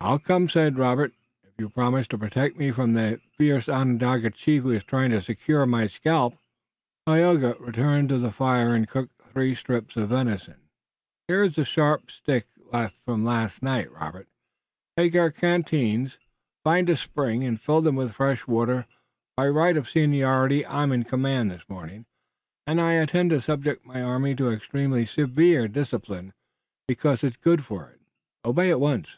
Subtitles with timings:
[0.00, 1.14] "I'll come," said Robert,
[1.44, 5.22] "if you promise to protect me from this fierce Onondaga chief who is trying to
[5.22, 6.36] secure my scalp."
[7.06, 10.56] "Tayoga, return to the fire and cook these strips of venison.
[11.26, 13.90] Here is the sharp stick left from last night.
[13.92, 14.28] Robert,
[14.98, 16.18] take our canteens,
[16.64, 18.84] find a spring and fill them with fresh water.
[19.38, 22.04] By right of seniority I'm in command this morning,
[22.66, 26.34] and I intend to subject my army to extremely severe discipline,
[26.86, 28.02] because it's good for it.
[28.44, 29.08] Obey at once!"